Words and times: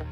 Mời 0.00 0.06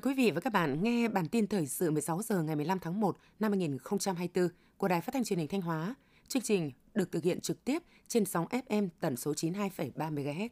quý 0.00 0.14
vị 0.14 0.30
và 0.30 0.40
các 0.40 0.52
bạn 0.52 0.82
nghe 0.82 1.08
bản 1.08 1.28
tin 1.28 1.46
thời 1.46 1.66
sự 1.66 1.90
16 1.90 2.22
giờ 2.22 2.42
ngày 2.42 2.56
15 2.56 2.78
tháng 2.78 3.00
1 3.00 3.16
năm 3.38 3.52
2024 3.52 4.48
của 4.76 4.88
Đài 4.88 5.00
Phát 5.00 5.12
thanh 5.12 5.24
Truyền 5.24 5.38
hình 5.38 5.48
Thanh 5.48 5.60
Hóa. 5.60 5.94
Chương 6.28 6.42
trình 6.42 6.72
được 6.94 7.12
thực 7.12 7.24
hiện 7.24 7.40
trực 7.40 7.64
tiếp 7.64 7.82
trên 8.08 8.24
sóng 8.24 8.46
FM 8.46 8.88
tần 9.00 9.16
số 9.16 9.32
92,3 9.32 10.14
MHz. 10.14 10.48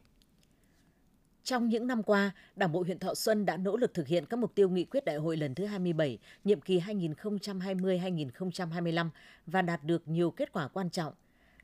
Trong 1.43 1.69
những 1.69 1.87
năm 1.87 2.03
qua, 2.03 2.31
Đảng 2.55 2.71
bộ 2.71 2.83
huyện 2.83 2.99
Thọ 2.99 3.15
Xuân 3.15 3.45
đã 3.45 3.57
nỗ 3.57 3.77
lực 3.77 3.93
thực 3.93 4.07
hiện 4.07 4.25
các 4.25 4.37
mục 4.37 4.55
tiêu 4.55 4.69
nghị 4.69 4.85
quyết 4.85 5.05
đại 5.05 5.15
hội 5.15 5.37
lần 5.37 5.55
thứ 5.55 5.65
27, 5.65 6.17
nhiệm 6.43 6.61
kỳ 6.61 6.79
2020-2025 6.79 9.09
và 9.45 9.61
đạt 9.61 9.83
được 9.83 10.07
nhiều 10.07 10.31
kết 10.31 10.51
quả 10.51 10.67
quan 10.67 10.89
trọng. 10.89 11.13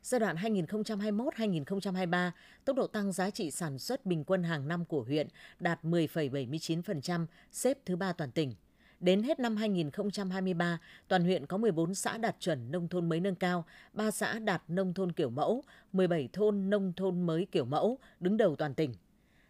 Giai 0.03 0.19
đoạn 0.19 0.35
2021-2023, 0.35 2.31
tốc 2.65 2.75
độ 2.75 2.87
tăng 2.87 3.11
giá 3.11 3.29
trị 3.29 3.51
sản 3.51 3.79
xuất 3.79 4.05
bình 4.05 4.23
quân 4.23 4.43
hàng 4.43 4.67
năm 4.67 4.85
của 4.85 5.01
huyện 5.01 5.27
đạt 5.59 5.83
10,79%, 5.83 7.25
xếp 7.51 7.77
thứ 7.85 7.95
ba 7.95 8.13
toàn 8.13 8.31
tỉnh. 8.31 8.53
Đến 8.99 9.23
hết 9.23 9.39
năm 9.39 9.55
2023, 9.55 10.79
toàn 11.07 11.23
huyện 11.23 11.45
có 11.45 11.57
14 11.57 11.95
xã 11.95 12.17
đạt 12.17 12.35
chuẩn 12.39 12.71
nông 12.71 12.87
thôn 12.87 13.09
mới 13.09 13.19
nâng 13.19 13.35
cao, 13.35 13.65
3 13.93 14.11
xã 14.11 14.39
đạt 14.39 14.63
nông 14.67 14.93
thôn 14.93 15.11
kiểu 15.11 15.29
mẫu, 15.29 15.63
17 15.93 16.29
thôn 16.33 16.69
nông 16.69 16.93
thôn 16.95 17.21
mới 17.21 17.47
kiểu 17.51 17.65
mẫu, 17.65 17.97
đứng 18.19 18.37
đầu 18.37 18.55
toàn 18.55 18.73
tỉnh. 18.73 18.93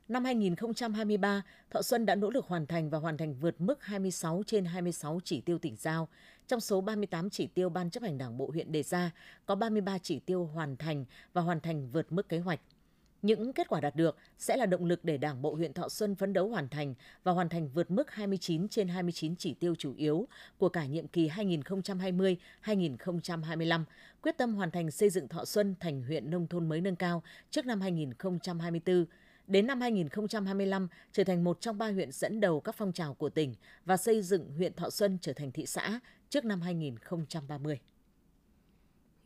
Năm 0.10 0.26
2023, 0.26 1.44
Thọ 1.70 1.82
Xuân 1.82 2.06
đã 2.06 2.16
nỗ 2.16 2.30
lực 2.30 2.46
hoàn 2.46 2.68
thành 2.68 2.90
và 2.90 2.98
hoàn 2.98 3.18
thành 3.18 3.34
vượt 3.34 3.62
mức 3.62 3.84
26 3.84 4.44
trên 4.48 4.66
26 4.66 5.20
chỉ 5.24 5.42
tiêu 5.42 5.60
tỉnh 5.60 5.76
giao. 5.76 6.08
Trong 6.48 6.60
số 6.60 6.82
38 6.82 7.30
chỉ 7.30 7.48
tiêu 7.48 7.70
Ban 7.70 7.90
chấp 7.90 8.04
hành 8.04 8.18
Đảng 8.18 8.38
bộ 8.38 8.50
huyện 8.54 8.72
đề 8.72 8.84
ra, 8.84 9.12
có 9.46 9.56
33 9.56 9.98
chỉ 9.98 10.20
tiêu 10.20 10.46
hoàn 10.46 10.78
thành 10.78 11.06
và 11.34 11.42
hoàn 11.42 11.60
thành 11.60 11.92
vượt 11.92 12.12
mức 12.12 12.30
kế 12.30 12.40
hoạch. 12.40 12.60
Những 13.22 13.54
kết 13.54 13.70
quả 13.70 13.82
đạt 13.82 13.96
được 13.96 14.18
sẽ 14.38 14.58
là 14.58 14.66
động 14.66 14.86
lực 14.86 15.06
để 15.06 15.18
Đảng 15.18 15.42
bộ 15.42 15.56
huyện 15.56 15.74
Thọ 15.74 15.90
Xuân 15.90 16.16
phấn 16.16 16.34
đấu 16.34 16.50
hoàn 16.50 16.70
thành 16.70 16.94
và 17.24 17.32
hoàn 17.32 17.50
thành 17.50 17.70
vượt 17.70 17.92
mức 17.92 18.12
29 18.12 18.68
trên 18.68 18.88
29 18.88 19.36
chỉ 19.36 19.54
tiêu 19.54 19.76
chủ 19.76 19.94
yếu 19.94 20.28
của 20.58 20.70
cả 20.70 20.86
nhiệm 20.86 21.08
kỳ 21.08 21.30
2020-2025, 21.30 23.84
quyết 24.22 24.38
tâm 24.38 24.56
hoàn 24.56 24.72
thành 24.72 24.92
xây 24.92 25.10
dựng 25.10 25.28
Thọ 25.28 25.46
Xuân 25.46 25.76
thành 25.80 26.04
huyện 26.04 26.30
nông 26.30 26.48
thôn 26.48 26.70
mới 26.70 26.82
nâng 26.82 26.96
cao 26.96 27.24
trước 27.52 27.66
năm 27.66 27.82
2024 27.82 29.06
đến 29.50 29.68
năm 29.68 29.82
2025 29.82 30.88
trở 31.12 31.24
thành 31.24 31.44
một 31.44 31.62
trong 31.62 31.78
ba 31.78 31.92
huyện 31.92 32.12
dẫn 32.12 32.40
đầu 32.40 32.62
các 32.62 32.76
phong 32.78 32.94
trào 32.94 33.14
của 33.14 33.30
tỉnh 33.30 33.56
và 33.86 33.98
xây 33.98 34.22
dựng 34.22 34.52
huyện 34.58 34.74
Thọ 34.74 34.90
Xuân 34.90 35.18
trở 35.22 35.34
thành 35.34 35.52
thị 35.52 35.66
xã 35.66 36.00
trước 36.30 36.46
năm 36.46 36.62
2030. 36.62 37.80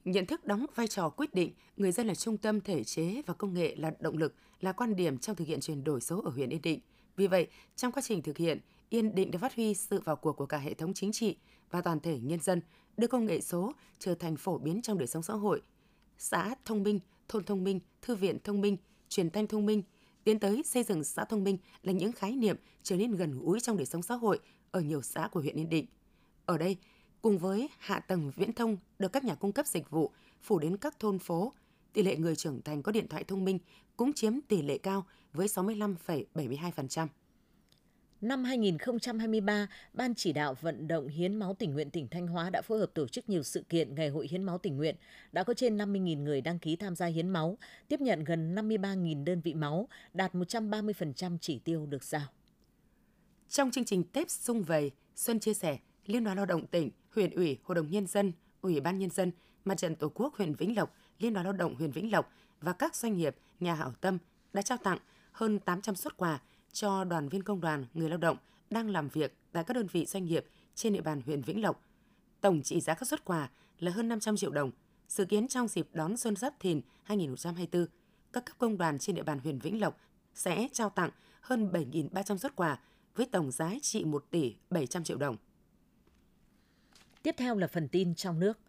Nhận 0.06 0.26
thức 0.26 0.46
đóng 0.46 0.66
vai 0.76 0.88
trò 0.88 1.10
quyết 1.10 1.34
định, 1.34 1.54
người 1.78 1.92
dân 1.92 2.08
là 2.08 2.16
trung 2.16 2.38
tâm 2.38 2.62
thể 2.62 2.84
chế 2.84 3.22
và 3.26 3.34
công 3.34 3.54
nghệ 3.54 3.76
là 3.76 3.94
động 4.00 4.18
lực, 4.18 4.36
là 4.62 4.72
quan 4.72 4.96
điểm 4.96 5.18
trong 5.18 5.36
thực 5.36 5.48
hiện 5.48 5.60
chuyển 5.60 5.84
đổi 5.84 6.02
số 6.02 6.22
ở 6.22 6.32
huyện 6.32 6.50
Yên 6.50 6.62
Định. 6.62 6.80
Vì 7.16 7.28
vậy, 7.28 7.48
trong 7.76 7.92
quá 7.92 8.02
trình 8.06 8.22
thực 8.22 8.38
hiện, 8.38 8.60
Yên 8.90 9.16
Định 9.16 9.32
đã 9.32 9.40
phát 9.40 9.56
huy 9.56 9.74
sự 9.74 10.00
vào 10.00 10.16
cuộc 10.16 10.34
của 10.34 10.46
cả 10.46 10.58
hệ 10.58 10.74
thống 10.74 10.94
chính 10.94 11.12
trị 11.12 11.38
và 11.72 11.82
toàn 11.82 12.00
thể 12.00 12.20
nhân 12.20 12.40
dân, 12.40 12.62
đưa 12.98 13.08
công 13.08 13.26
nghệ 13.26 13.42
số 13.42 13.74
trở 14.00 14.16
thành 14.16 14.36
phổ 14.36 14.58
biến 14.58 14.82
trong 14.82 14.98
đời 14.98 15.08
sống 15.08 15.24
xã 15.24 15.34
hội. 15.34 15.62
Xã 16.18 16.56
thông 16.66 16.84
minh, 16.84 17.00
thôn 17.30 17.44
thông 17.44 17.64
minh, 17.64 17.80
thư 18.02 18.16
viện 18.16 18.38
thông 18.44 18.62
minh, 18.62 18.78
truyền 19.10 19.30
thanh 19.30 19.48
thông 19.48 19.66
minh, 19.66 19.84
tiến 20.24 20.40
tới 20.40 20.64
xây 20.66 20.84
dựng 20.84 21.04
xã 21.04 21.26
thông 21.26 21.44
minh 21.44 21.58
là 21.84 21.94
những 21.94 22.12
khái 22.12 22.36
niệm 22.36 22.58
trở 22.84 22.96
nên 22.96 23.12
gần 23.12 23.40
gũi 23.40 23.60
trong 23.60 23.78
đời 23.78 23.86
sống 23.86 24.02
xã 24.02 24.16
hội 24.16 24.40
ở 24.72 24.82
nhiều 24.82 25.02
xã 25.02 25.28
của 25.28 25.40
huyện 25.40 25.56
Yên 25.56 25.70
Định. 25.70 25.86
Ở 26.46 26.58
đây, 26.58 26.78
cùng 27.22 27.38
với 27.38 27.70
hạ 27.78 28.00
tầng 28.00 28.32
viễn 28.36 28.54
thông 28.54 28.78
được 29.00 29.12
các 29.14 29.24
nhà 29.24 29.36
cung 29.36 29.52
cấp 29.52 29.68
dịch 29.68 29.90
vụ 29.90 30.12
phủ 30.42 30.60
đến 30.60 30.78
các 30.78 31.00
thôn 31.00 31.20
phố, 31.20 31.54
tỷ 31.94 32.04
lệ 32.04 32.16
người 32.18 32.36
trưởng 32.36 32.62
thành 32.62 32.84
có 32.84 32.92
điện 32.92 33.08
thoại 33.08 33.24
thông 33.24 33.46
minh 33.46 33.60
cũng 33.98 34.14
chiếm 34.14 34.42
tỷ 34.42 34.62
lệ 34.62 34.78
cao 34.78 35.06
với 35.34 35.48
65,72%. 35.48 37.08
Năm 38.24 38.44
2023, 38.44 39.68
Ban 39.94 40.16
chỉ 40.16 40.34
đạo 40.34 40.56
vận 40.62 40.88
động 40.88 41.08
hiến 41.08 41.36
máu 41.36 41.56
tình 41.60 41.74
nguyện 41.74 41.90
tỉnh 41.90 42.08
Thanh 42.08 42.28
Hóa 42.28 42.50
đã 42.50 42.62
phối 42.62 42.80
hợp 42.80 42.92
tổ 42.94 43.08
chức 43.08 43.30
nhiều 43.30 43.44
sự 43.44 43.64
kiện 43.70 43.96
Ngày 43.96 44.10
hội 44.10 44.28
hiến 44.28 44.44
máu 44.44 44.58
tình 44.58 44.78
nguyện. 44.78 44.96
Đã 45.32 45.44
có 45.44 45.54
trên 45.54 45.78
50.000 45.78 46.24
người 46.24 46.42
đăng 46.42 46.60
ký 46.60 46.76
tham 46.76 46.96
gia 46.96 47.06
hiến 47.06 47.30
máu, 47.30 47.58
tiếp 47.88 48.02
nhận 48.02 48.24
gần 48.24 48.56
53.000 48.56 49.24
đơn 49.24 49.42
vị 49.42 49.54
máu, 49.54 49.88
đạt 50.14 50.34
130% 50.36 51.38
chỉ 51.42 51.60
tiêu 51.60 51.86
được 51.86 52.04
giao. 52.04 52.28
Trong 53.50 53.72
chương 53.72 53.86
trình 53.86 54.04
Tết 54.04 54.32
Xung 54.32 54.64
Vầy, 54.64 54.92
Xuân 55.16 55.40
chia 55.40 55.54
sẻ, 55.54 55.78
Liên 56.06 56.24
đoàn 56.24 56.38
Lao 56.38 56.46
động 56.46 56.68
tỉnh, 56.68 56.90
huyện 57.16 57.32
ủy, 57.32 57.58
Hội 57.64 57.76
đồng 57.76 57.90
Nhân 57.90 58.08
dân, 58.08 58.32
Ủy 58.62 58.80
ban 58.80 59.00
Nhân 59.00 59.10
dân, 59.10 59.32
Mặt 59.66 59.78
trận 59.78 59.96
Tổ 59.96 60.10
quốc 60.10 60.36
huyện 60.36 60.54
Vĩnh 60.54 60.76
Lộc, 60.76 60.96
Liên 61.20 61.34
đoàn 61.34 61.46
Lao 61.46 61.54
động 61.54 61.76
huyện 61.76 61.92
Vĩnh 61.92 62.12
Lộc 62.12 62.32
và 62.62 62.74
các 62.74 62.96
doanh 62.96 63.18
nghiệp, 63.18 63.36
nhà 63.60 63.74
hảo 63.74 63.94
tâm 64.02 64.18
đã 64.54 64.62
trao 64.62 64.78
tặng 64.78 64.98
hơn 65.32 65.60
800 65.60 65.96
xuất 65.96 66.18
quà 66.18 66.40
cho 66.74 67.04
đoàn 67.04 67.30
viên 67.30 67.44
công 67.44 67.62
đoàn, 67.62 67.86
người 67.94 68.10
lao 68.10 68.18
động 68.18 68.38
đang 68.70 68.90
làm 68.90 69.10
việc 69.10 69.38
tại 69.52 69.64
các 69.64 69.74
đơn 69.74 69.88
vị 69.92 70.06
doanh 70.06 70.26
nghiệp 70.26 70.46
trên 70.76 70.94
địa 70.94 71.02
bàn 71.02 71.22
huyện 71.26 71.42
Vĩnh 71.42 71.62
Lộc. 71.62 71.84
Tổng 72.42 72.62
trị 72.62 72.82
giá 72.82 72.94
các 72.94 73.08
xuất 73.08 73.26
quà 73.26 73.50
là 73.80 73.92
hơn 73.92 74.08
500 74.08 74.38
triệu 74.38 74.52
đồng. 74.52 74.72
Dự 75.08 75.26
kiến 75.26 75.48
trong 75.48 75.68
dịp 75.68 75.88
đón 75.94 76.18
Xuân 76.18 76.36
Giáp 76.36 76.60
Thìn 76.60 76.82
2024, 77.04 77.86
các 78.34 78.46
cấp 78.46 78.58
công 78.58 78.78
đoàn 78.78 79.00
trên 79.00 79.16
địa 79.16 79.24
bàn 79.24 79.40
huyện 79.40 79.60
Vĩnh 79.60 79.82
Lộc 79.82 79.98
sẽ 80.34 80.68
trao 80.72 80.90
tặng 80.90 81.10
hơn 81.42 81.72
7.300 81.72 82.38
xuất 82.38 82.56
quà 82.56 82.80
với 83.16 83.26
tổng 83.26 83.52
giá 83.52 83.72
trị 83.82 84.06
1 84.06 84.26
tỷ 84.30 84.56
700 84.70 85.04
triệu 85.04 85.18
đồng. 85.18 85.38
Tiếp 87.24 87.36
theo 87.38 87.58
là 87.58 87.68
phần 87.68 87.88
tin 87.88 88.16
trong 88.16 88.40
nước. 88.40 88.60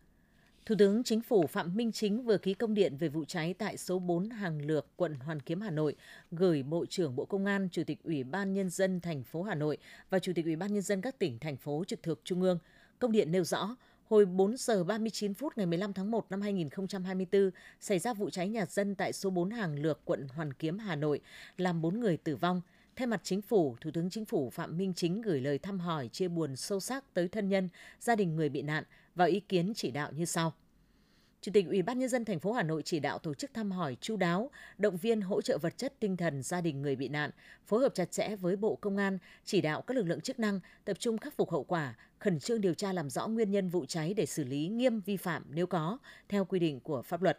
Thủ 0.67 0.75
tướng 0.79 1.05
Chính 1.05 1.21
phủ 1.21 1.47
Phạm 1.47 1.77
Minh 1.77 1.93
Chính 1.93 2.23
vừa 2.23 2.39
ký 2.39 2.55
công 2.55 2.75
điện 2.75 2.97
về 2.97 3.09
vụ 3.09 3.25
cháy 3.25 3.55
tại 3.59 3.77
số 3.77 3.99
4 3.99 4.31
Hàng 4.31 4.67
Lược, 4.67 4.87
quận 4.97 5.15
Hoàn 5.15 5.41
Kiếm, 5.41 5.61
Hà 5.61 5.71
Nội, 5.71 5.97
gửi 6.31 6.63
Bộ 6.63 6.87
trưởng 6.87 7.17
Bộ 7.17 7.25
Công 7.25 7.45
an, 7.45 7.69
Chủ 7.73 7.83
tịch 7.87 7.99
Ủy 8.05 8.25
ban 8.25 8.55
Nhân 8.55 8.71
dân 8.71 9.01
thành 9.01 9.23
phố 9.23 9.43
Hà 9.43 9.55
Nội 9.55 9.79
và 10.11 10.19
Chủ 10.19 10.33
tịch 10.35 10.45
Ủy 10.45 10.57
ban 10.57 10.73
Nhân 10.73 10.83
dân 10.83 11.01
các 11.01 11.19
tỉnh, 11.19 11.39
thành 11.39 11.57
phố 11.57 11.85
trực 11.87 12.03
thuộc 12.03 12.19
Trung 12.25 12.43
ương. 12.43 12.59
Công 12.99 13.13
điện 13.13 13.33
nêu 13.33 13.45
rõ, 13.45 13.77
hồi 14.09 14.27
4 14.27 14.57
giờ 14.57 14.85
39 14.85 15.35
phút 15.35 15.53
ngày 15.57 15.67
15 15.67 15.93
tháng 15.93 16.11
1 16.11 16.31
năm 16.31 16.41
2024, 16.41 17.51
xảy 17.81 17.99
ra 17.99 18.15
vụ 18.15 18.31
cháy 18.31 18.49
nhà 18.49 18.67
dân 18.67 18.95
tại 18.95 19.13
số 19.13 19.31
4 19.31 19.51
Hàng 19.51 19.79
Lược, 19.79 20.01
quận 20.05 20.29
Hoàn 20.29 20.53
Kiếm, 20.53 20.79
Hà 20.79 20.97
Nội, 20.97 21.21
làm 21.57 21.83
4 21.83 22.01
người 22.01 22.17
tử 22.17 22.37
vong– 22.37 22.61
Thay 22.97 23.07
mặt 23.07 23.21
chính 23.25 23.43
phủ, 23.43 23.77
Thủ 23.81 23.91
tướng 23.91 24.11
Chính 24.11 24.25
phủ 24.25 24.51
Phạm 24.51 24.77
Minh 24.77 24.93
Chính 24.97 25.23
gửi 25.23 25.41
lời 25.41 25.59
thăm 25.59 25.81
hỏi 25.81 26.09
chia 26.09 26.29
buồn 26.29 26.57
sâu 26.57 26.81
sắc 26.81 27.15
tới 27.15 27.29
thân 27.29 27.49
nhân, 27.49 27.69
gia 28.01 28.17
đình 28.17 28.37
người 28.37 28.49
bị 28.49 28.63
nạn 28.63 28.85
và 29.15 29.25
ý 29.25 29.41
kiến 29.41 29.73
chỉ 29.77 29.91
đạo 29.91 30.13
như 30.13 30.25
sau. 30.25 30.53
Chủ 31.41 31.53
tịch 31.55 31.67
Ủy 31.67 31.83
ban 31.83 31.99
nhân 31.99 32.09
dân 32.09 32.25
thành 32.25 32.41
phố 32.41 32.53
Hà 32.53 32.63
Nội 32.63 32.83
chỉ 32.85 33.01
đạo 33.01 33.19
tổ 33.19 33.35
chức 33.35 33.55
thăm 33.55 33.71
hỏi 33.71 33.97
chu 34.01 34.17
đáo, 34.17 34.51
động 34.79 34.97
viên 34.97 35.21
hỗ 35.21 35.43
trợ 35.43 35.59
vật 35.59 35.79
chất 35.79 35.95
tinh 36.01 36.17
thần 36.17 36.43
gia 36.43 36.61
đình 36.61 36.83
người 36.83 36.97
bị 36.97 37.09
nạn, 37.09 37.31
phối 37.67 37.81
hợp 37.81 37.95
chặt 37.95 38.11
chẽ 38.11 38.37
với 38.37 38.57
Bộ 38.57 38.77
Công 38.77 38.97
an, 38.97 39.19
chỉ 39.45 39.61
đạo 39.61 39.83
các 39.83 39.97
lực 39.97 40.07
lượng 40.07 40.21
chức 40.21 40.39
năng 40.39 40.61
tập 40.85 40.97
trung 41.01 41.19
khắc 41.19 41.37
phục 41.37 41.51
hậu 41.51 41.65
quả, 41.65 41.95
khẩn 42.19 42.39
trương 42.39 42.61
điều 42.61 42.75
tra 42.75 42.93
làm 42.93 43.11
rõ 43.11 43.27
nguyên 43.27 43.51
nhân 43.51 43.69
vụ 43.69 43.85
cháy 43.85 44.15
để 44.15 44.27
xử 44.27 44.45
lý 44.45 44.69
nghiêm 44.69 45.01
vi 45.01 45.17
phạm 45.17 45.45
nếu 45.51 45.67
có 45.67 45.99
theo 46.29 46.45
quy 46.45 46.59
định 46.59 46.81
của 46.81 47.03
pháp 47.03 47.23
luật. 47.23 47.39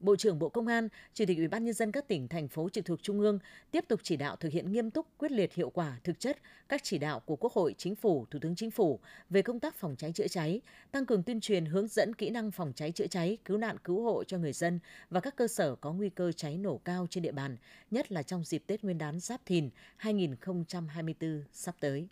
Bộ 0.00 0.16
trưởng 0.16 0.38
Bộ 0.38 0.48
Công 0.48 0.66
an, 0.66 0.88
Chủ 1.14 1.24
tịch 1.28 1.38
Ủy 1.38 1.48
ban 1.48 1.64
nhân 1.64 1.74
dân 1.74 1.92
các 1.92 2.08
tỉnh 2.08 2.28
thành 2.28 2.48
phố 2.48 2.68
trực 2.68 2.84
thuộc 2.84 3.02
trung 3.02 3.20
ương 3.20 3.38
tiếp 3.70 3.84
tục 3.88 4.00
chỉ 4.02 4.16
đạo 4.16 4.36
thực 4.36 4.52
hiện 4.52 4.72
nghiêm 4.72 4.90
túc, 4.90 5.06
quyết 5.18 5.32
liệt 5.32 5.54
hiệu 5.54 5.70
quả 5.70 5.98
thực 6.04 6.20
chất 6.20 6.38
các 6.68 6.82
chỉ 6.84 6.98
đạo 6.98 7.20
của 7.20 7.36
Quốc 7.36 7.52
hội, 7.52 7.74
Chính 7.78 7.94
phủ, 7.94 8.26
Thủ 8.30 8.38
tướng 8.42 8.56
Chính 8.56 8.70
phủ 8.70 9.00
về 9.30 9.42
công 9.42 9.60
tác 9.60 9.74
phòng 9.74 9.96
cháy 9.98 10.12
chữa 10.12 10.28
cháy, 10.28 10.60
tăng 10.92 11.06
cường 11.06 11.22
tuyên 11.22 11.40
truyền 11.40 11.64
hướng 11.64 11.88
dẫn 11.88 12.14
kỹ 12.14 12.30
năng 12.30 12.50
phòng 12.50 12.72
cháy 12.76 12.92
chữa 12.92 13.06
cháy, 13.06 13.38
cứu 13.44 13.56
nạn 13.56 13.76
cứu 13.84 14.02
hộ 14.02 14.24
cho 14.24 14.38
người 14.38 14.52
dân 14.52 14.78
và 15.10 15.20
các 15.20 15.36
cơ 15.36 15.48
sở 15.48 15.74
có 15.74 15.92
nguy 15.92 16.08
cơ 16.08 16.32
cháy 16.32 16.56
nổ 16.56 16.80
cao 16.84 17.06
trên 17.10 17.22
địa 17.22 17.32
bàn, 17.32 17.56
nhất 17.90 18.12
là 18.12 18.22
trong 18.22 18.44
dịp 18.44 18.62
Tết 18.66 18.84
Nguyên 18.84 18.98
đán 18.98 19.20
Giáp 19.20 19.46
Thìn 19.46 19.70
2024 19.96 21.44
sắp 21.52 21.76
tới. 21.80 22.08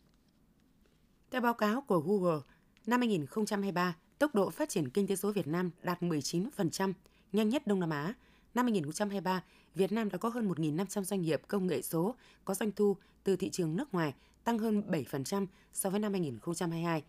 Theo 1.31 1.41
báo 1.41 1.55
cáo 1.55 1.81
của 1.81 2.01
Google, 2.01 2.41
năm 2.87 3.01
2023, 3.01 3.97
tốc 4.19 4.35
độ 4.35 4.51
phát 4.51 4.69
triển 4.69 4.91
kinh 4.91 5.07
tế 5.07 5.17
số 5.17 5.33
Việt 5.33 5.47
Nam 5.47 5.71
đạt 5.83 6.03
19%, 6.03 6.93
nhanh 7.35 7.49
nhất 7.49 7.67
Đông 7.67 7.81
Nam 7.81 7.91
Á. 7.91 8.15
Năm 8.55 8.65
2023, 8.65 9.43
Việt 9.75 9.93
Nam 9.93 10.09
đã 10.09 10.19
có 10.19 10.29
hơn 10.29 10.49
1.500 10.49 11.03
doanh 11.03 11.23
nghiệp 11.23 11.43
công 11.49 11.67
nghệ 11.67 11.83
số 11.83 12.15
có 12.45 12.55
doanh 12.55 12.73
thu 12.73 12.97
từ 13.25 13.37
thị 13.37 13.51
trường 13.51 13.77
nước 13.77 13.95
ngoài, 13.95 14.15
tăng 14.45 14.59
hơn 14.59 14.83
7% 14.89 15.47
so 15.73 15.91
với 15.91 16.01
năm 16.01 16.13
2022. 16.13 17.03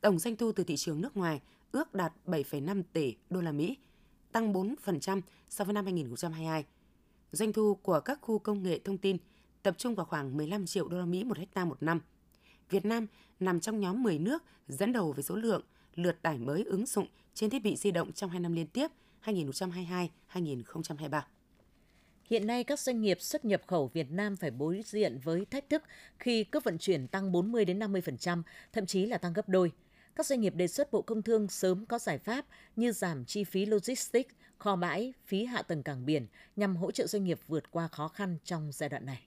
Tổng 0.00 0.18
doanh 0.18 0.36
thu 0.36 0.52
từ 0.52 0.64
thị 0.64 0.76
trường 0.76 1.00
nước 1.00 1.16
ngoài 1.16 1.40
ước 1.72 1.94
đạt 1.94 2.12
7,5 2.26 2.82
tỷ 2.92 3.16
đô 3.30 3.40
la 3.40 3.52
Mỹ, 3.52 3.76
tăng 4.32 4.52
4% 4.52 5.20
so 5.48 5.64
với 5.64 5.74
năm 5.74 5.84
2022. 5.84 6.64
Doanh 7.32 7.52
thu 7.52 7.74
của 7.74 8.00
các 8.00 8.18
khu 8.20 8.38
công 8.38 8.62
nghệ 8.62 8.78
thông 8.78 8.98
tin 8.98 9.16
tập 9.62 9.74
trung 9.78 9.94
vào 9.94 10.06
khoảng 10.06 10.36
15 10.36 10.66
triệu 10.66 10.88
đô 10.88 10.98
la 10.98 11.06
Mỹ 11.06 11.24
một 11.24 11.38
hecta 11.38 11.64
một 11.64 11.82
năm. 11.82 12.00
Việt 12.70 12.84
Nam 12.84 13.06
nằm 13.40 13.60
trong 13.60 13.80
nhóm 13.80 14.02
10 14.02 14.18
nước 14.18 14.42
dẫn 14.68 14.92
đầu 14.92 15.12
về 15.12 15.22
số 15.22 15.36
lượng 15.36 15.62
lượt 15.94 16.22
tải 16.22 16.38
mới 16.38 16.64
ứng 16.64 16.86
dụng 16.86 17.06
trên 17.34 17.50
thiết 17.50 17.62
bị 17.62 17.76
di 17.76 17.90
động 17.90 18.12
trong 18.12 18.30
2 18.30 18.40
năm 18.40 18.52
liên 18.52 18.66
tiếp– 18.66 18.90
2022-2023. 19.26 21.20
Hiện 22.24 22.46
nay 22.46 22.64
các 22.64 22.80
doanh 22.80 23.00
nghiệp 23.00 23.20
xuất 23.20 23.44
nhập 23.44 23.62
khẩu 23.66 23.90
Việt 23.94 24.10
Nam 24.10 24.36
phải 24.36 24.50
đối 24.50 24.82
diện 24.84 25.18
với 25.24 25.44
thách 25.44 25.68
thức 25.68 25.82
khi 26.18 26.44
cước 26.44 26.64
vận 26.64 26.78
chuyển 26.78 27.08
tăng 27.08 27.32
40 27.32 27.64
đến 27.64 27.78
50%, 27.78 28.42
thậm 28.72 28.86
chí 28.86 29.06
là 29.06 29.18
tăng 29.18 29.32
gấp 29.32 29.48
đôi. 29.48 29.72
Các 30.16 30.26
doanh 30.26 30.40
nghiệp 30.40 30.54
đề 30.54 30.68
xuất 30.68 30.92
Bộ 30.92 31.02
Công 31.02 31.22
Thương 31.22 31.48
sớm 31.48 31.86
có 31.86 31.98
giải 31.98 32.18
pháp 32.18 32.46
như 32.76 32.92
giảm 32.92 33.24
chi 33.24 33.44
phí 33.44 33.66
logistics, 33.66 34.34
kho 34.58 34.76
bãi, 34.76 35.12
phí 35.24 35.44
hạ 35.44 35.62
tầng 35.62 35.82
cảng 35.82 36.06
biển 36.06 36.26
nhằm 36.56 36.76
hỗ 36.76 36.90
trợ 36.90 37.06
doanh 37.06 37.24
nghiệp 37.24 37.40
vượt 37.48 37.70
qua 37.70 37.88
khó 37.88 38.08
khăn 38.08 38.38
trong 38.44 38.70
giai 38.72 38.88
đoạn 38.88 39.06
này. 39.06 39.22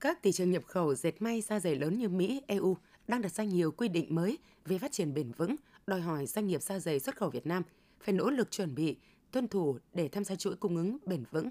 Các 0.00 0.18
thị 0.22 0.32
trường 0.32 0.50
nhập 0.50 0.62
khẩu 0.66 0.94
dệt 0.94 1.22
may 1.22 1.40
da 1.40 1.60
dày 1.60 1.76
lớn 1.76 1.98
như 1.98 2.08
Mỹ, 2.08 2.42
EU 2.46 2.76
đang 3.08 3.22
đặt 3.22 3.32
ra 3.32 3.44
nhiều 3.44 3.72
quy 3.72 3.88
định 3.88 4.14
mới 4.14 4.38
về 4.64 4.78
phát 4.78 4.92
triển 4.92 5.14
bền 5.14 5.32
vững, 5.32 5.56
đòi 5.86 6.00
hỏi 6.00 6.26
doanh 6.26 6.46
nghiệp 6.46 6.62
da 6.62 6.78
dày 6.78 7.00
xuất 7.00 7.16
khẩu 7.16 7.30
Việt 7.30 7.46
Nam 7.46 7.62
phải 8.00 8.14
nỗ 8.14 8.30
lực 8.30 8.50
chuẩn 8.50 8.74
bị, 8.74 8.96
tuân 9.30 9.48
thủ 9.48 9.78
để 9.94 10.08
tham 10.08 10.24
gia 10.24 10.36
chuỗi 10.36 10.56
cung 10.56 10.76
ứng 10.76 10.96
bền 11.06 11.24
vững. 11.30 11.48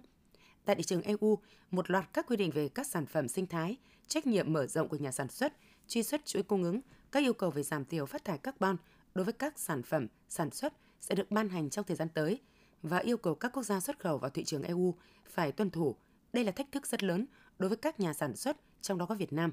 Tại 0.66 0.76
thị 0.76 0.84
trường 0.84 1.02
EU, 1.02 1.38
một 1.72 1.92
loạt 1.92 2.10
các 2.14 2.28
quy 2.28 2.36
định 2.36 2.52
về 2.52 2.70
các 2.70 2.88
sản 2.88 3.06
phẩm 3.06 3.28
sinh 3.28 3.48
thái, 3.48 3.78
trách 4.08 4.28
nhiệm 4.28 4.54
mở 4.54 4.68
rộng 4.68 4.88
của 4.88 4.98
nhà 4.98 5.12
sản 5.12 5.28
xuất, 5.28 5.54
truy 5.88 6.04
xuất 6.04 6.26
chuỗi 6.26 6.44
cung 6.44 6.64
ứng, 6.64 6.82
các 7.12 7.24
yêu 7.24 7.34
cầu 7.34 7.52
về 7.52 7.64
giảm 7.64 7.86
thiểu 7.86 8.06
phát 8.06 8.26
thải 8.26 8.38
carbon 8.38 8.78
đối 9.16 9.26
với 9.26 9.34
các 9.34 9.60
sản 9.60 9.84
phẩm 9.84 10.08
sản 10.30 10.52
xuất 10.52 10.74
sẽ 11.02 11.16
được 11.16 11.32
ban 11.32 11.50
hành 11.50 11.70
trong 11.70 11.86
thời 11.86 11.98
gian 11.98 12.08
tới 12.14 12.40
và 12.84 12.98
yêu 12.98 13.18
cầu 13.18 13.36
các 13.36 13.52
quốc 13.54 13.64
gia 13.64 13.80
xuất 13.80 14.00
khẩu 14.00 14.18
vào 14.18 14.30
thị 14.30 14.44
trường 14.44 14.64
EU 14.64 14.96
phải 15.26 15.52
tuân 15.52 15.70
thủ. 15.70 15.96
Đây 16.34 16.44
là 16.44 16.52
thách 16.52 16.72
thức 16.72 16.88
rất 16.88 17.04
lớn 17.04 17.26
đối 17.60 17.70
với 17.70 17.78
các 17.78 18.00
nhà 18.00 18.14
sản 18.14 18.36
xuất, 18.36 18.58
trong 18.82 18.98
đó 18.98 19.06
có 19.06 19.16
Việt 19.16 19.34
Nam. 19.34 19.52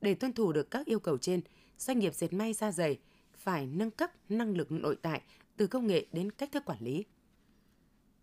Để 0.00 0.14
tuân 0.14 0.32
thủ 0.32 0.52
được 0.52 0.70
các 0.70 0.86
yêu 0.86 0.98
cầu 0.98 1.18
trên, 1.18 1.40
doanh 1.78 1.98
nghiệp 1.98 2.14
dệt 2.14 2.32
may 2.32 2.52
da 2.52 2.72
dày 2.72 2.98
phải 3.34 3.66
nâng 3.66 3.90
cấp 3.90 4.10
năng 4.28 4.56
lực 4.56 4.72
nội 4.72 4.96
tại 5.02 5.22
từ 5.56 5.66
công 5.66 5.86
nghệ 5.86 6.06
đến 6.12 6.30
cách 6.30 6.52
thức 6.52 6.64
quản 6.64 6.78
lý. 6.80 7.04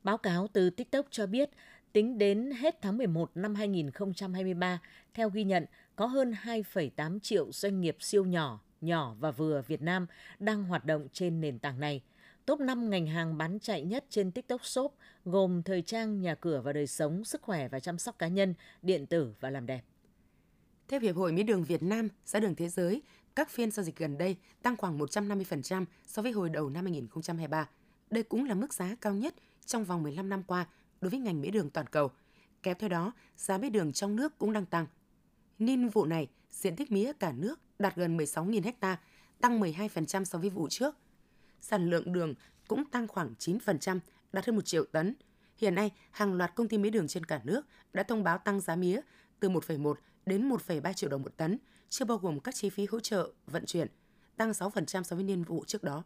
Báo 0.03 0.17
cáo 0.17 0.47
từ 0.53 0.69
TikTok 0.69 1.05
cho 1.11 1.27
biết, 1.27 1.49
tính 1.93 2.17
đến 2.17 2.51
hết 2.51 2.81
tháng 2.81 2.97
11 2.97 3.31
năm 3.35 3.55
2023, 3.55 4.81
theo 5.13 5.29
ghi 5.29 5.43
nhận, 5.43 5.65
có 5.95 6.05
hơn 6.05 6.31
2,8 6.43 7.19
triệu 7.19 7.51
doanh 7.51 7.81
nghiệp 7.81 7.97
siêu 7.99 8.25
nhỏ, 8.25 8.59
nhỏ 8.81 9.15
và 9.19 9.31
vừa 9.31 9.61
Việt 9.67 9.81
Nam 9.81 10.07
đang 10.39 10.63
hoạt 10.63 10.85
động 10.85 11.07
trên 11.13 11.41
nền 11.41 11.59
tảng 11.59 11.79
này. 11.79 12.01
Top 12.45 12.59
5 12.59 12.89
ngành 12.89 13.07
hàng 13.07 13.37
bán 13.37 13.59
chạy 13.59 13.83
nhất 13.83 14.05
trên 14.09 14.31
TikTok 14.31 14.65
Shop 14.65 14.95
gồm 15.25 15.63
thời 15.63 15.81
trang, 15.81 16.21
nhà 16.21 16.35
cửa 16.35 16.61
và 16.61 16.73
đời 16.73 16.87
sống, 16.87 17.25
sức 17.25 17.41
khỏe 17.41 17.67
và 17.67 17.79
chăm 17.79 17.97
sóc 17.97 18.19
cá 18.19 18.27
nhân, 18.27 18.53
điện 18.81 19.05
tử 19.05 19.33
và 19.39 19.49
làm 19.49 19.65
đẹp. 19.65 19.81
Theo 20.87 20.99
Hiệp 20.99 21.15
hội 21.15 21.31
Mía 21.31 21.43
đường 21.43 21.63
Việt 21.63 21.83
Nam, 21.83 22.07
giá 22.25 22.39
đường 22.39 22.55
thế 22.55 22.69
giới, 22.69 23.01
các 23.35 23.49
phiên 23.49 23.71
giao 23.71 23.83
dịch 23.83 23.97
gần 23.97 24.17
đây 24.17 24.35
tăng 24.61 24.77
khoảng 24.77 24.99
150% 24.99 25.85
so 26.07 26.21
với 26.21 26.31
hồi 26.31 26.49
đầu 26.49 26.69
năm 26.69 26.85
2023. 26.85 27.69
Đây 28.09 28.23
cũng 28.23 28.45
là 28.45 28.55
mức 28.55 28.73
giá 28.73 28.95
cao 29.01 29.13
nhất 29.13 29.35
trong 29.65 29.85
vòng 29.85 30.03
15 30.03 30.29
năm 30.29 30.43
qua 30.43 30.67
đối 31.01 31.09
với 31.09 31.19
ngành 31.19 31.41
mía 31.41 31.51
đường 31.51 31.69
toàn 31.69 31.87
cầu. 31.87 32.11
Kéo 32.63 32.73
theo 32.73 32.89
đó, 32.89 33.11
giá 33.37 33.57
mía 33.57 33.69
đường 33.69 33.93
trong 33.93 34.15
nước 34.15 34.37
cũng 34.37 34.53
đang 34.53 34.65
tăng. 34.65 34.85
Nên 35.59 35.89
vụ 35.89 36.05
này, 36.05 36.27
diện 36.51 36.75
tích 36.75 36.91
mía 36.91 37.13
cả 37.13 37.31
nước 37.31 37.59
đạt 37.79 37.95
gần 37.95 38.17
16.000 38.17 38.71
ha, 38.81 38.99
tăng 39.41 39.61
12% 39.61 40.23
so 40.23 40.39
với 40.39 40.49
vụ 40.49 40.67
trước. 40.69 40.95
Sản 41.61 41.89
lượng 41.89 42.13
đường 42.13 42.33
cũng 42.67 42.85
tăng 42.85 43.07
khoảng 43.07 43.33
9%, 43.39 43.99
đạt 44.33 44.45
hơn 44.45 44.55
1 44.55 44.61
triệu 44.65 44.85
tấn. 44.85 45.15
Hiện 45.57 45.75
nay, 45.75 45.91
hàng 46.11 46.33
loạt 46.33 46.55
công 46.55 46.67
ty 46.67 46.77
mía 46.77 46.89
đường 46.89 47.07
trên 47.07 47.25
cả 47.25 47.41
nước 47.43 47.61
đã 47.93 48.03
thông 48.03 48.23
báo 48.23 48.37
tăng 48.37 48.59
giá 48.59 48.75
mía 48.75 49.01
từ 49.39 49.49
1,1 49.49 49.93
đến 50.25 50.49
1,3 50.49 50.93
triệu 50.93 51.09
đồng 51.09 51.21
một 51.21 51.37
tấn, 51.37 51.57
chưa 51.91 52.05
bao 52.05 52.17
gồm 52.17 52.39
các 52.39 52.55
chi 52.55 52.69
phí 52.69 52.85
hỗ 52.85 52.99
trợ, 52.99 53.31
vận 53.47 53.65
chuyển, 53.65 53.87
tăng 54.37 54.51
6% 54.51 55.03
so 55.03 55.15
với 55.15 55.23
niên 55.23 55.43
vụ 55.43 55.63
trước 55.67 55.83
đó. 55.83 56.03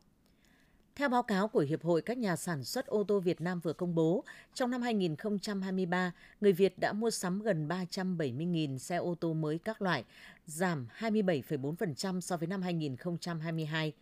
Theo 0.96 1.10
báo 1.10 1.24
cáo 1.24 1.48
của 1.48 1.60
Hiệp 1.60 1.84
hội 1.84 2.02
các 2.02 2.18
nhà 2.18 2.36
sản 2.36 2.64
xuất 2.64 2.88
ô 2.88 3.04
tô 3.04 3.20
Việt 3.20 3.42
Nam 3.42 3.60
vừa 3.60 3.74
công 3.74 3.96
bố, 3.96 4.24
trong 4.54 4.72
năm 4.72 4.82
2023, 4.82 6.12
người 6.42 6.52
Việt 6.54 6.80
đã 6.80 6.94
mua 6.94 7.10
sắm 7.10 7.42
gần 7.42 7.68
370.000 7.68 8.78
xe 8.78 8.96
ô 8.96 9.16
tô 9.20 9.34
mới 9.34 9.58
các 9.58 9.82
loại, 9.82 10.04
giảm 10.46 10.88
27,4% 11.00 12.20
so 12.22 12.38
với 12.38 12.48
năm 12.48 12.62
2022. 12.62 13.94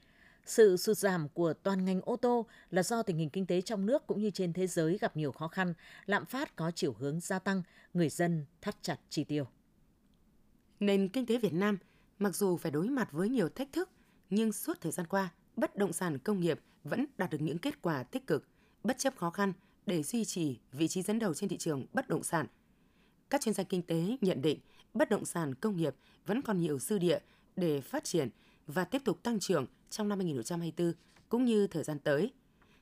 Sự 0.46 0.78
sụt 0.78 0.98
giảm 0.98 1.30
của 1.30 1.54
toàn 1.54 1.86
ngành 1.86 2.02
ô 2.02 2.16
tô 2.16 2.46
là 2.72 2.84
do 2.84 3.04
tình 3.04 3.18
hình 3.18 3.30
kinh 3.30 3.46
tế 3.46 3.62
trong 3.62 3.86
nước 3.86 4.08
cũng 4.08 4.22
như 4.22 4.30
trên 4.30 4.54
thế 4.54 4.68
giới 4.68 4.98
gặp 4.98 5.18
nhiều 5.18 5.32
khó 5.32 5.48
khăn, 5.48 5.74
lạm 6.06 6.26
phát 6.26 6.56
có 6.56 6.72
chiều 6.76 6.96
hướng 7.00 7.20
gia 7.20 7.40
tăng, 7.40 7.64
người 7.94 8.10
dân 8.10 8.46
thắt 8.62 8.76
chặt 8.82 9.00
chi 9.10 9.24
tiêu. 9.24 9.48
Nền 10.80 11.10
kinh 11.10 11.26
tế 11.26 11.38
Việt 11.38 11.54
Nam 11.54 11.78
mặc 12.20 12.36
dù 12.36 12.58
phải 12.58 12.72
đối 12.72 12.90
mặt 12.90 13.12
với 13.12 13.30
nhiều 13.30 13.50
thách 13.50 13.72
thức, 13.72 13.90
nhưng 14.30 14.52
suốt 14.52 14.82
thời 14.82 14.92
gian 14.92 15.08
qua, 15.08 15.30
bất 15.56 15.76
động 15.76 15.94
sản 15.94 16.20
công 16.20 16.40
nghiệp 16.40 16.60
vẫn 16.84 17.06
đạt 17.18 17.30
được 17.30 17.42
những 17.42 17.58
kết 17.58 17.82
quả 17.82 18.04
tích 18.04 18.28
cực, 18.28 18.48
bất 18.84 18.98
chấp 18.98 19.16
khó 19.18 19.30
khăn 19.30 19.54
để 19.86 20.04
duy 20.04 20.26
trì 20.26 20.58
vị 20.72 20.88
trí 20.88 21.02
dẫn 21.02 21.20
đầu 21.20 21.34
trên 21.34 21.50
thị 21.50 21.58
trường 21.58 21.86
bất 21.94 22.10
động 22.10 22.24
sản. 22.24 22.48
Các 23.30 23.42
chuyên 23.42 23.56
gia 23.56 23.64
kinh 23.64 23.82
tế 23.82 24.18
nhận 24.22 24.42
định 24.42 24.60
bất 24.94 25.10
động 25.10 25.26
sản 25.26 25.56
công 25.56 25.78
nghiệp 25.78 25.96
vẫn 26.26 26.42
còn 26.42 26.60
nhiều 26.60 26.80
dư 26.80 26.98
địa 26.98 27.20
để 27.56 27.82
phát 27.82 28.04
triển 28.04 28.30
và 28.68 28.86
tiếp 28.86 29.02
tục 29.06 29.24
tăng 29.24 29.40
trưởng 29.40 29.66
trong 29.90 30.10
năm 30.10 30.20
2024 30.20 30.94
cũng 31.30 31.46
như 31.46 31.68
thời 31.68 31.84
gian 31.84 32.00
tới. 32.00 32.34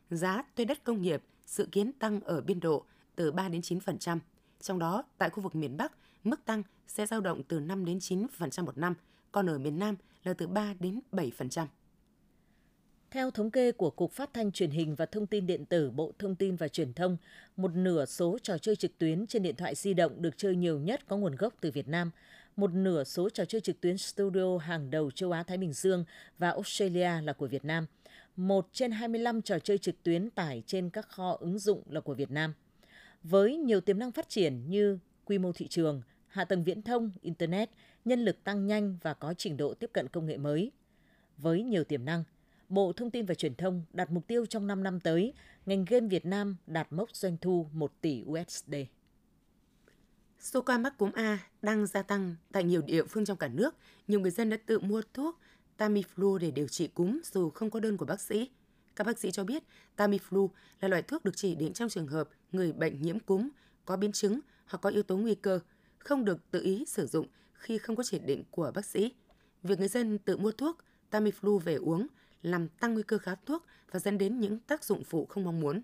Giá 0.09 0.43
thuê 0.55 0.65
đất 0.65 0.83
công 0.83 1.01
nghiệp 1.01 1.23
dự 1.45 1.65
kiến 1.71 1.91
tăng 1.93 2.21
ở 2.21 2.41
biên 2.41 2.59
độ 2.59 2.85
từ 3.15 3.31
3 3.31 3.49
đến 3.49 3.61
9%, 3.61 4.19
trong 4.61 4.79
đó 4.79 5.03
tại 5.17 5.29
khu 5.29 5.43
vực 5.43 5.55
miền 5.55 5.77
Bắc, 5.77 5.91
mức 6.23 6.45
tăng 6.45 6.63
sẽ 6.87 7.05
dao 7.05 7.21
động 7.21 7.43
từ 7.47 7.59
5 7.59 7.85
đến 7.85 7.97
9% 7.97 8.65
một 8.65 8.77
năm, 8.77 8.95
còn 9.31 9.49
ở 9.49 9.57
miền 9.57 9.79
Nam 9.79 9.95
là 10.23 10.33
từ 10.33 10.47
3 10.47 10.73
đến 10.79 10.99
7%. 11.11 11.65
Theo 13.11 13.31
thống 13.31 13.51
kê 13.51 13.71
của 13.71 13.89
Cục 13.89 14.11
Phát 14.11 14.33
thanh 14.33 14.51
Truyền 14.51 14.69
hình 14.69 14.95
và 14.95 15.05
Thông 15.05 15.27
tin 15.27 15.47
Điện 15.47 15.65
tử 15.65 15.91
Bộ 15.91 16.11
Thông 16.19 16.35
tin 16.35 16.55
và 16.55 16.67
Truyền 16.67 16.93
thông, 16.93 17.17
một 17.57 17.75
nửa 17.75 18.05
số 18.05 18.37
trò 18.43 18.57
chơi 18.57 18.75
trực 18.75 18.97
tuyến 18.97 19.27
trên 19.27 19.43
điện 19.43 19.55
thoại 19.55 19.75
di 19.75 19.93
động 19.93 20.21
được 20.21 20.37
chơi 20.37 20.55
nhiều 20.55 20.79
nhất 20.79 21.07
có 21.07 21.17
nguồn 21.17 21.35
gốc 21.35 21.53
từ 21.61 21.71
Việt 21.71 21.87
Nam. 21.87 22.11
Một 22.55 22.73
nửa 22.73 23.03
số 23.03 23.29
trò 23.29 23.45
chơi 23.45 23.61
trực 23.61 23.81
tuyến 23.81 23.97
studio 23.97 24.57
hàng 24.57 24.89
đầu 24.89 25.11
châu 25.11 25.31
Á-Thái 25.31 25.57
Bình 25.57 25.73
Dương 25.73 26.05
và 26.37 26.49
Australia 26.49 27.21
là 27.21 27.33
của 27.33 27.47
Việt 27.47 27.65
Nam. 27.65 27.85
Một 28.35 28.67
trên 28.73 28.91
25 28.91 29.41
trò 29.41 29.59
chơi 29.59 29.77
trực 29.77 30.03
tuyến 30.03 30.29
tải 30.29 30.63
trên 30.65 30.89
các 30.89 31.09
kho 31.09 31.37
ứng 31.39 31.59
dụng 31.59 31.83
là 31.89 32.01
của 32.01 32.13
Việt 32.13 32.31
Nam. 32.31 32.53
Với 33.23 33.57
nhiều 33.57 33.81
tiềm 33.81 33.99
năng 33.99 34.11
phát 34.11 34.29
triển 34.29 34.69
như 34.69 34.99
quy 35.25 35.37
mô 35.37 35.51
thị 35.51 35.67
trường, 35.67 36.01
hạ 36.31 36.45
tầng 36.45 36.63
viễn 36.63 36.81
thông, 36.81 37.11
Internet, 37.21 37.69
nhân 38.05 38.25
lực 38.25 38.43
tăng 38.43 38.67
nhanh 38.67 38.97
và 39.01 39.13
có 39.13 39.33
trình 39.33 39.57
độ 39.57 39.73
tiếp 39.73 39.89
cận 39.93 40.07
công 40.07 40.25
nghệ 40.25 40.37
mới. 40.37 40.71
Với 41.37 41.63
nhiều 41.63 41.83
tiềm 41.83 42.05
năng, 42.05 42.23
Bộ 42.69 42.93
Thông 42.93 43.11
tin 43.11 43.25
và 43.25 43.33
Truyền 43.33 43.55
thông 43.55 43.83
đặt 43.93 44.11
mục 44.11 44.27
tiêu 44.27 44.45
trong 44.45 44.67
5 44.67 44.83
năm 44.83 44.99
tới, 44.99 45.33
ngành 45.65 45.85
game 45.85 46.07
Việt 46.07 46.25
Nam 46.25 46.55
đạt 46.67 46.93
mốc 46.93 47.15
doanh 47.15 47.37
thu 47.37 47.67
1 47.73 48.01
tỷ 48.01 48.23
USD. 48.27 48.73
Số 50.39 50.61
ca 50.61 50.77
mắc 50.77 50.97
cúm 50.97 51.11
A 51.11 51.39
đang 51.61 51.87
gia 51.87 52.01
tăng 52.01 52.35
tại 52.51 52.63
nhiều 52.63 52.81
địa 52.81 53.03
phương 53.03 53.25
trong 53.25 53.37
cả 53.37 53.47
nước. 53.47 53.75
Nhiều 54.07 54.19
người 54.19 54.31
dân 54.31 54.49
đã 54.49 54.57
tự 54.65 54.79
mua 54.79 55.01
thuốc 55.13 55.39
Tamiflu 55.77 56.37
để 56.37 56.51
điều 56.51 56.67
trị 56.67 56.87
cúm 56.87 57.19
dù 57.23 57.49
không 57.49 57.69
có 57.69 57.79
đơn 57.79 57.97
của 57.97 58.05
bác 58.05 58.21
sĩ. 58.21 58.49
Các 58.95 59.07
bác 59.07 59.19
sĩ 59.19 59.31
cho 59.31 59.43
biết 59.43 59.63
Tamiflu 59.97 60.49
là 60.79 60.87
loại 60.87 61.01
thuốc 61.01 61.23
được 61.25 61.35
chỉ 61.35 61.55
định 61.55 61.73
trong 61.73 61.89
trường 61.89 62.07
hợp 62.07 62.29
người 62.51 62.73
bệnh 62.73 63.01
nhiễm 63.01 63.19
cúm, 63.19 63.49
có 63.85 63.97
biến 63.97 64.11
chứng 64.11 64.39
hoặc 64.65 64.79
có 64.81 64.89
yếu 64.89 65.03
tố 65.03 65.17
nguy 65.17 65.35
cơ, 65.35 65.59
không 66.03 66.25
được 66.25 66.51
tự 66.51 66.61
ý 66.63 66.85
sử 66.87 67.07
dụng 67.07 67.27
khi 67.53 67.77
không 67.77 67.95
có 67.95 68.03
chỉ 68.03 68.19
định 68.19 68.43
của 68.51 68.71
bác 68.75 68.85
sĩ. 68.85 69.13
Việc 69.63 69.79
người 69.79 69.87
dân 69.87 70.17
tự 70.17 70.37
mua 70.37 70.51
thuốc 70.51 70.77
Tamiflu 71.11 71.59
về 71.59 71.75
uống 71.75 72.07
làm 72.41 72.67
tăng 72.67 72.93
nguy 72.93 73.03
cơ 73.03 73.17
kháng 73.17 73.37
thuốc 73.45 73.65
và 73.91 73.99
dẫn 73.99 74.17
đến 74.17 74.39
những 74.39 74.59
tác 74.59 74.83
dụng 74.83 75.03
phụ 75.03 75.25
không 75.25 75.43
mong 75.43 75.59
muốn. 75.59 75.81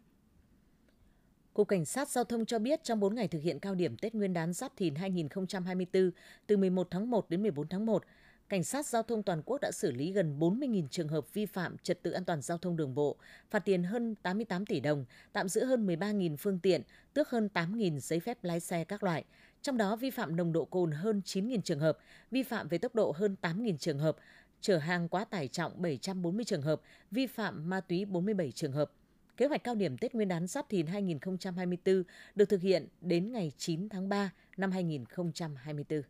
Cục 1.54 1.68
Cảnh 1.68 1.86
sát 1.86 2.10
Giao 2.10 2.24
thông 2.24 2.46
cho 2.46 2.60
biết 2.60 2.84
trong 2.84 3.00
4 3.00 3.16
ngày 3.16 3.28
thực 3.28 3.40
hiện 3.40 3.60
cao 3.60 3.76
điểm 3.76 3.98
Tết 3.98 4.16
Nguyên 4.16 4.34
đán 4.34 4.54
Giáp 4.54 4.78
Thìn 4.78 4.96
2024 4.96 6.12
từ 6.48 6.58
11 6.58 6.88
tháng 6.92 7.10
1 7.10 7.30
đến 7.30 7.42
14 7.42 7.68
tháng 7.68 7.86
1, 7.86 8.04
Cảnh 8.50 8.64
sát 8.64 8.86
Giao 8.86 9.04
thông 9.04 9.24
toàn 9.24 9.42
quốc 9.46 9.62
đã 9.62 9.72
xử 9.72 9.92
lý 9.92 10.12
gần 10.12 10.40
40.000 10.40 10.88
trường 10.88 11.08
hợp 11.08 11.34
vi 11.34 11.46
phạm 11.46 11.78
trật 11.78 12.04
tự 12.04 12.12
an 12.12 12.26
toàn 12.26 12.42
giao 12.42 12.58
thông 12.58 12.78
đường 12.78 12.96
bộ, 12.96 13.18
phạt 13.50 13.60
tiền 13.60 13.84
hơn 13.84 14.16
88 14.16 14.66
tỷ 14.66 14.80
đồng, 14.80 15.06
tạm 15.34 15.50
giữ 15.50 15.66
hơn 15.66 15.88
13.000 15.88 16.38
phương 16.38 16.60
tiện, 16.60 16.82
tước 17.14 17.30
hơn 17.30 17.50
8.000 17.54 18.00
giấy 18.00 18.20
phép 18.20 18.44
lái 18.44 18.60
xe 18.60 18.84
các 18.84 19.04
loại. 19.04 19.26
Trong 19.62 19.78
đó 19.78 19.96
vi 19.96 20.10
phạm 20.10 20.36
nồng 20.36 20.54
độ 20.54 20.66
cồn 20.66 20.92
hơn 20.92 21.22
9.000 21.26 21.62
trường 21.62 21.80
hợp, 21.80 21.98
vi 22.32 22.44
phạm 22.44 22.68
về 22.68 22.78
tốc 22.78 22.96
độ 22.96 23.14
hơn 23.18 23.36
8.000 23.42 23.78
trường 23.78 24.00
hợp, 24.00 24.18
chở 24.62 24.78
hàng 24.78 25.10
quá 25.10 25.26
tải 25.26 25.48
trọng 25.48 25.82
740 25.82 26.46
trường 26.46 26.62
hợp, 26.62 26.82
vi 27.12 27.28
phạm 27.28 27.70
ma 27.70 27.82
túy 27.82 28.06
47 28.06 28.52
trường 28.52 28.72
hợp. 28.72 28.92
Kế 29.38 29.46
hoạch 29.46 29.64
cao 29.64 29.76
điểm 29.76 29.98
Tết 29.98 30.16
Nguyên 30.16 30.28
đán 30.28 30.48
Giáp 30.48 30.70
Thìn 30.70 30.88
2024 30.88 32.04
được 32.36 32.50
thực 32.50 32.62
hiện 32.62 32.88
đến 33.02 33.32
ngày 33.32 33.52
9 33.58 33.90
tháng 33.90 34.10
3 34.10 34.32
năm 34.58 34.72
2024. 34.72 36.02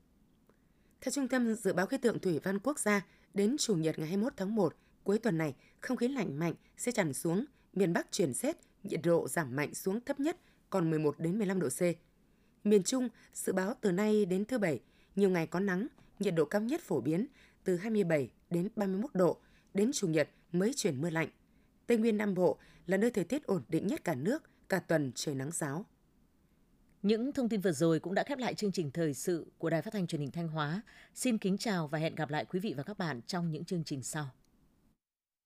Theo 1.01 1.11
Trung 1.11 1.27
tâm 1.27 1.55
Dự 1.55 1.73
báo 1.73 1.85
Khí 1.85 1.97
tượng 1.97 2.19
Thủy 2.19 2.39
văn 2.43 2.59
Quốc 2.59 2.79
gia, 2.79 3.05
đến 3.33 3.55
Chủ 3.59 3.75
nhật 3.75 3.99
ngày 3.99 4.07
21 4.07 4.33
tháng 4.37 4.55
1, 4.55 4.75
cuối 5.03 5.19
tuần 5.19 5.37
này, 5.37 5.55
không 5.79 5.97
khí 5.97 6.07
lạnh 6.07 6.39
mạnh 6.39 6.53
sẽ 6.77 6.91
tràn 6.91 7.13
xuống, 7.13 7.45
miền 7.73 7.93
Bắc 7.93 8.07
chuyển 8.11 8.33
rét, 8.33 8.57
nhiệt 8.83 8.99
độ 9.03 9.27
giảm 9.27 9.55
mạnh 9.55 9.73
xuống 9.73 10.01
thấp 10.01 10.19
nhất 10.19 10.37
còn 10.69 10.89
11 10.89 11.19
đến 11.19 11.37
15 11.37 11.59
độ 11.59 11.69
C. 11.69 11.81
Miền 12.69 12.83
Trung 12.83 13.09
dự 13.33 13.53
báo 13.53 13.73
từ 13.81 13.91
nay 13.91 14.25
đến 14.25 14.45
thứ 14.45 14.57
Bảy, 14.57 14.79
nhiều 15.15 15.29
ngày 15.29 15.47
có 15.47 15.59
nắng, 15.59 15.87
nhiệt 16.19 16.33
độ 16.35 16.45
cao 16.45 16.61
nhất 16.61 16.81
phổ 16.81 17.01
biến 17.01 17.27
từ 17.63 17.75
27 17.75 18.29
đến 18.49 18.69
31 18.75 19.15
độ, 19.15 19.37
đến 19.73 19.91
Chủ 19.93 20.07
nhật 20.07 20.29
mới 20.51 20.73
chuyển 20.75 21.01
mưa 21.01 21.09
lạnh. 21.09 21.29
Tây 21.87 21.97
Nguyên 21.97 22.17
Nam 22.17 22.33
Bộ 22.33 22.57
là 22.85 22.97
nơi 22.97 23.11
thời 23.11 23.23
tiết 23.23 23.43
ổn 23.43 23.63
định 23.69 23.87
nhất 23.87 24.03
cả 24.03 24.15
nước, 24.15 24.43
cả 24.69 24.79
tuần 24.79 25.11
trời 25.15 25.35
nắng 25.35 25.51
giáo. 25.51 25.85
Những 27.01 27.33
thông 27.33 27.49
tin 27.49 27.61
vừa 27.61 27.71
rồi 27.71 27.99
cũng 27.99 28.13
đã 28.13 28.23
khép 28.23 28.37
lại 28.39 28.53
chương 28.53 28.71
trình 28.71 28.91
thời 28.91 29.13
sự 29.13 29.51
của 29.57 29.69
Đài 29.69 29.81
Phát 29.81 29.93
thanh 29.93 30.07
Truyền 30.07 30.21
hình 30.21 30.31
Thanh 30.31 30.47
Hóa. 30.47 30.81
Xin 31.15 31.37
kính 31.37 31.57
chào 31.57 31.87
và 31.87 31.99
hẹn 31.99 32.15
gặp 32.15 32.29
lại 32.29 32.45
quý 32.45 32.59
vị 32.59 32.73
và 32.77 32.83
các 32.83 32.97
bạn 32.97 33.21
trong 33.27 33.51
những 33.51 33.65
chương 33.65 33.83
trình 33.83 34.03
sau. 34.03 34.29